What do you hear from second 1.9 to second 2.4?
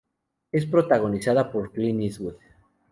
Eastwood.